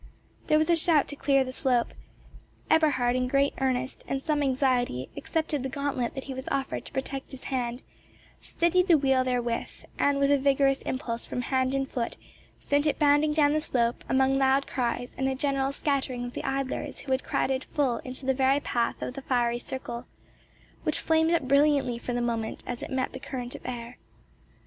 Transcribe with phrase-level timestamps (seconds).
[0.47, 1.89] There was a shout to clear the slope.
[2.71, 6.91] Eberhard, in great earnest and some anxiety, accepted the gauntlet that he was offered to
[6.91, 7.83] protect his hand,
[8.41, 12.17] steadied the wheel therewith, and, with a vigorous impulse from hand and foot,
[12.59, 16.43] sent it bounding down the slope, among loud cries and a general scattering of the
[16.43, 20.07] idlers who had crowded full into the very path of the fiery circle,
[20.81, 23.99] which flamed up brilliantly for the moment as it met the current of air.